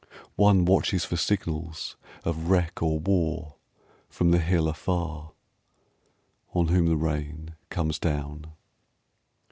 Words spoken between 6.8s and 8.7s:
the rain comes down.